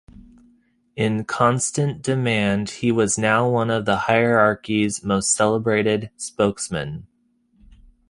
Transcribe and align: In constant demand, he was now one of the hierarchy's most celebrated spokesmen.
In 0.95 1.25
constant 1.25 2.01
demand, 2.01 2.71
he 2.71 2.91
was 2.91 3.19
now 3.19 3.47
one 3.47 3.69
of 3.69 3.85
the 3.85 3.97
hierarchy's 3.97 5.03
most 5.03 5.31
celebrated 5.35 6.09
spokesmen. 6.17 7.05